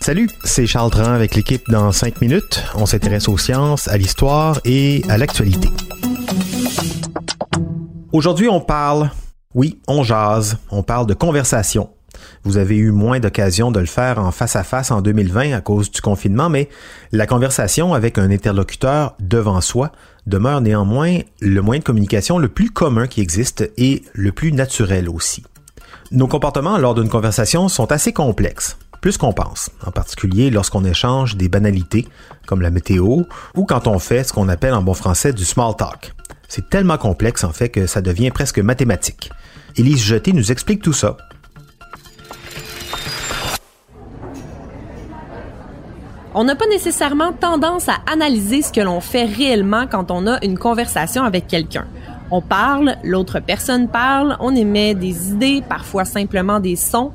[0.00, 2.64] Salut, c'est Charles Dran avec l'équipe dans 5 minutes.
[2.74, 5.68] On s'intéresse aux sciences, à l'histoire et à l'actualité.
[8.10, 9.12] Aujourd'hui, on parle,
[9.54, 11.90] oui, on jase, on parle de conversation.
[12.42, 15.60] Vous avez eu moins d'occasions de le faire en face à face en 2020 à
[15.60, 16.68] cause du confinement, mais
[17.12, 19.92] la conversation avec un interlocuteur devant soi
[20.26, 25.08] demeure néanmoins le moyen de communication le plus commun qui existe et le plus naturel
[25.08, 25.44] aussi.
[26.12, 31.36] Nos comportements lors d'une conversation sont assez complexes plus qu'on pense, en particulier lorsqu'on échange
[31.36, 32.06] des banalités
[32.46, 33.22] comme la météo
[33.56, 36.12] ou quand on fait ce qu'on appelle en bon français du small talk.
[36.48, 39.30] C'est tellement complexe en fait que ça devient presque mathématique.
[39.76, 41.16] Élise Jeté nous explique tout ça.
[46.34, 50.44] On n'a pas nécessairement tendance à analyser ce que l'on fait réellement quand on a
[50.44, 51.86] une conversation avec quelqu'un.
[52.32, 57.12] On parle, l'autre personne parle, on émet des idées, parfois simplement des sons,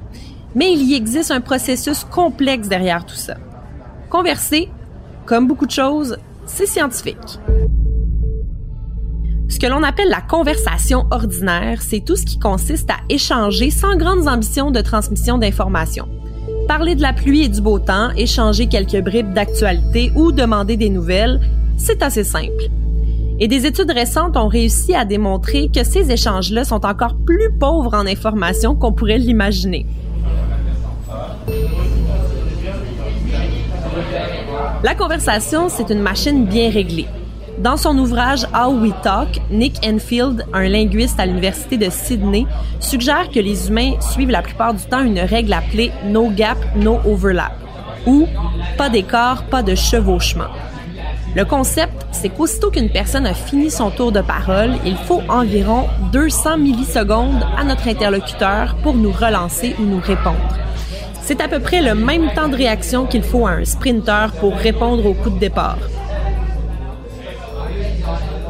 [0.55, 3.35] mais il y existe un processus complexe derrière tout ça.
[4.09, 4.69] Converser,
[5.25, 7.39] comme beaucoup de choses, c'est scientifique.
[9.47, 13.95] Ce que l'on appelle la conversation ordinaire, c'est tout ce qui consiste à échanger sans
[13.95, 16.09] grandes ambitions de transmission d'informations.
[16.67, 20.89] Parler de la pluie et du beau temps, échanger quelques bribes d'actualité ou demander des
[20.89, 21.39] nouvelles,
[21.77, 22.69] c'est assez simple.
[23.37, 27.93] Et des études récentes ont réussi à démontrer que ces échanges-là sont encore plus pauvres
[27.93, 29.85] en informations qu'on pourrait l'imaginer.
[34.83, 37.07] La conversation, c'est une machine bien réglée.
[37.57, 42.45] Dans son ouvrage How We Talk, Nick Enfield, un linguiste à l'Université de Sydney,
[42.79, 46.99] suggère que les humains suivent la plupart du temps une règle appelée No Gap, No
[47.05, 47.53] Overlap,
[48.05, 48.27] ou
[48.77, 50.51] pas d'écart, pas de chevauchement.
[51.35, 55.89] Le concept, c'est qu'aussitôt qu'une personne a fini son tour de parole, il faut environ
[56.13, 60.57] 200 millisecondes à notre interlocuteur pour nous relancer ou nous répondre.
[61.21, 64.55] C'est à peu près le même temps de réaction qu'il faut à un sprinter pour
[64.55, 65.77] répondre au coup de départ.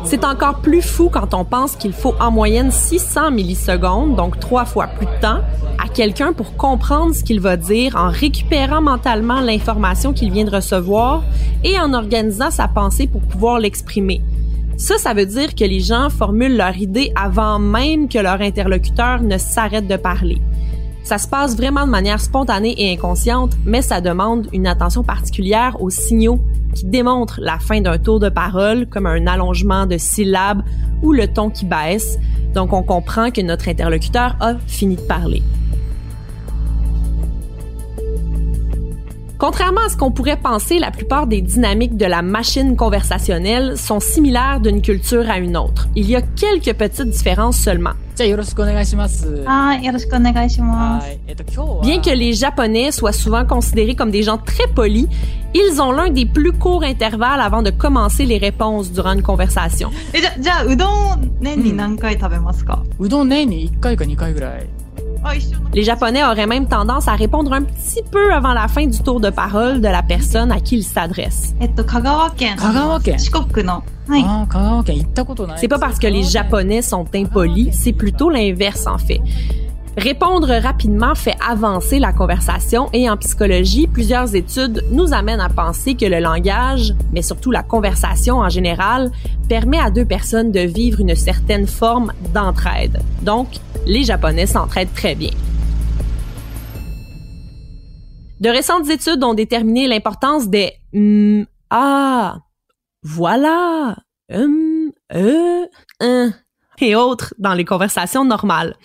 [0.06, 4.66] C'est encore plus fou quand on pense qu'il faut en moyenne 600 millisecondes, donc trois
[4.66, 5.42] fois plus de temps,
[5.84, 10.56] à quelqu'un pour comprendre ce qu'il va dire en récupérant mentalement l'information qu'il vient de
[10.56, 11.24] recevoir
[11.64, 14.22] et en organisant sa pensée pour pouvoir l'exprimer.
[14.78, 19.22] Ça, ça veut dire que les gens formulent leur idée avant même que leur interlocuteur
[19.24, 20.38] ne s'arrête de parler.
[21.06, 25.78] Ça se passe vraiment de manière spontanée et inconsciente, mais ça demande une attention particulière
[25.80, 26.40] aux signaux
[26.74, 30.64] qui démontrent la fin d'un tour de parole, comme un allongement de syllabes
[31.04, 32.18] ou le ton qui baisse.
[32.56, 35.44] Donc on comprend que notre interlocuteur a fini de parler.
[39.38, 44.00] Contrairement à ce qu'on pourrait penser, la plupart des dynamiques de la machine conversationnelle sont
[44.00, 45.88] similaires d'une culture à une autre.
[45.96, 47.94] Il y a quelques petites différences seulement.
[51.82, 55.08] Bien que les Japonais soient souvent considérés comme des gens très polis,
[55.54, 59.90] ils ont l'un des plus courts intervalles avant de commencer les réponses durant une conversation.
[65.74, 69.20] Les Japonais auraient même tendance à répondre un petit peu avant la fin du tour
[69.20, 71.54] de parole de la personne à qui ils s'adressent.
[75.58, 79.22] C'est pas parce que les Japonais sont impolis, c'est plutôt l'inverse en fait.
[79.98, 85.96] Répondre rapidement fait avancer la conversation et en psychologie, plusieurs études nous amènent à penser
[85.96, 89.10] que le langage, mais surtout la conversation en général,
[89.48, 93.00] permet à deux personnes de vivre une certaine forme d'entraide.
[93.22, 93.48] Donc,
[93.86, 95.32] les Japonais s'entraident très bien.
[98.40, 102.40] De récentes études ont déterminé l'importance des hum, ah,
[103.04, 103.98] voilà,
[104.32, 105.66] hum, euh,
[106.00, 106.34] hein,
[106.80, 108.76] et autres dans les conversations normales.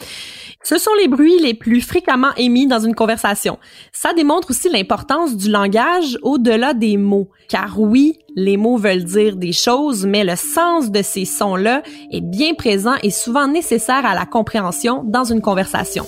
[0.63, 3.59] Ce sont les bruits les plus fréquemment émis dans une conversation.
[3.93, 7.31] Ça démontre aussi l'importance du langage au-delà des mots.
[7.49, 11.83] Car oui, les mots veulent dire des choses, mais le sens de ces sons-là
[12.13, 16.05] est bien présent et souvent nécessaire à la compréhension dans une conversation.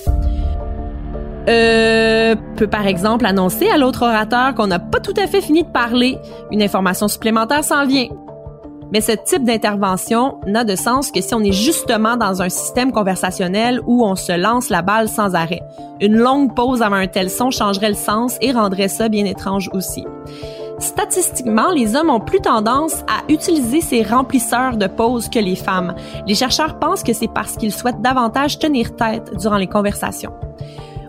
[1.49, 5.65] Euh, peut par exemple annoncer à l'autre orateur qu'on n'a pas tout à fait fini
[5.65, 6.19] de parler.
[6.53, 8.09] Une information supplémentaire s'en vient.
[8.93, 12.93] Mais ce type d'intervention n'a de sens que si on est justement dans un système
[12.93, 15.63] conversationnel où on se lance la balle sans arrêt.
[16.01, 19.71] Une longue pause avant un tel son changerait le sens et rendrait ça bien étrange
[19.73, 20.05] aussi.
[20.79, 25.95] Statistiquement, les hommes ont plus tendance à utiliser ces remplisseurs de pauses que les femmes.
[26.27, 30.33] Les chercheurs pensent que c'est parce qu'ils souhaitent davantage tenir tête durant les conversations.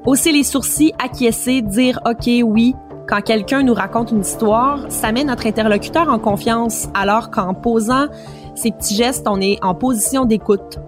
[0.06, 2.76] Hausser les sourcils, acquiescer, dire OK, oui,
[3.08, 8.08] quand quelqu'un nous raconte une histoire, ça met notre interlocuteur en confiance, alors qu'en posant
[8.56, 10.80] ces petits gestes, on est en position d'écoute.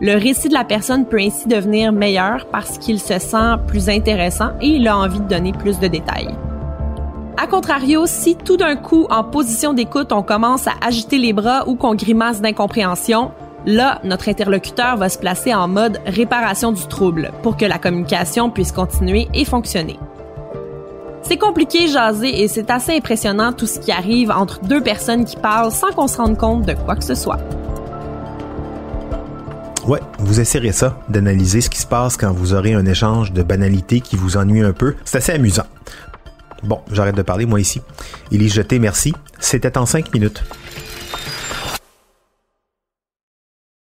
[0.00, 4.50] Le récit de la personne peut ainsi devenir meilleur parce qu'il se sent plus intéressant
[4.60, 6.34] et il a envie de donner plus de détails.
[7.36, 11.68] A contrario, si tout d'un coup, en position d'écoute, on commence à agiter les bras
[11.68, 13.32] ou qu'on grimace d'incompréhension,
[13.66, 18.50] là, notre interlocuteur va se placer en mode réparation du trouble pour que la communication
[18.50, 19.98] puisse continuer et fonctionner.
[21.26, 25.36] C'est compliqué jaser et c'est assez impressionnant tout ce qui arrive entre deux personnes qui
[25.36, 27.38] parlent sans qu'on se rende compte de quoi que ce soit.
[29.86, 33.42] Ouais, vous essayerez ça, d'analyser ce qui se passe quand vous aurez un échange de
[33.42, 34.96] banalité qui vous ennuie un peu.
[35.04, 35.64] C'est assez amusant.
[36.62, 37.80] Bon, j'arrête de parler, moi ici.
[38.30, 39.14] Il est jeté, merci.
[39.38, 40.42] C'était en cinq minutes.